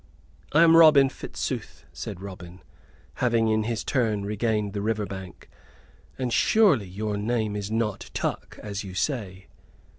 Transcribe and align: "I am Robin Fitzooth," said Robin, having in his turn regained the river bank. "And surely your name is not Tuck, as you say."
"I 0.51 0.63
am 0.63 0.75
Robin 0.75 1.09
Fitzooth," 1.09 1.85
said 1.93 2.21
Robin, 2.21 2.63
having 3.17 3.49
in 3.49 3.65
his 3.65 3.83
turn 3.83 4.25
regained 4.25 4.73
the 4.73 4.81
river 4.81 5.05
bank. 5.05 5.47
"And 6.17 6.33
surely 6.33 6.87
your 6.87 7.17
name 7.17 7.55
is 7.55 7.69
not 7.69 8.09
Tuck, 8.15 8.57
as 8.63 8.83
you 8.83 8.95
say." 8.95 9.45